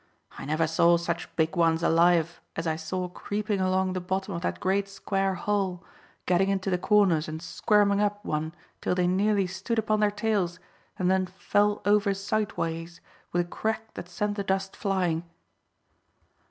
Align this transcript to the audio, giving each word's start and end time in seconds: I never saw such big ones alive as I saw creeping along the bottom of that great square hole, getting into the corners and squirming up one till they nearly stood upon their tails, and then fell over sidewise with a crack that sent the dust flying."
I 0.31 0.45
never 0.45 0.65
saw 0.65 0.97
such 0.97 1.29
big 1.35 1.55
ones 1.55 1.83
alive 1.83 2.41
as 2.55 2.65
I 2.65 2.75
saw 2.75 3.07
creeping 3.07 3.61
along 3.61 3.93
the 3.93 4.01
bottom 4.01 4.33
of 4.33 4.41
that 4.41 4.59
great 4.59 4.87
square 4.89 5.35
hole, 5.35 5.85
getting 6.25 6.49
into 6.49 6.71
the 6.71 6.79
corners 6.79 7.27
and 7.27 7.39
squirming 7.39 8.01
up 8.01 8.25
one 8.25 8.55
till 8.81 8.95
they 8.95 9.05
nearly 9.05 9.45
stood 9.45 9.77
upon 9.77 9.99
their 9.99 10.09
tails, 10.09 10.59
and 10.97 11.11
then 11.11 11.27
fell 11.27 11.83
over 11.85 12.15
sidewise 12.15 12.99
with 13.31 13.45
a 13.45 13.49
crack 13.49 13.93
that 13.93 14.09
sent 14.09 14.37
the 14.37 14.43
dust 14.43 14.75
flying." 14.75 15.21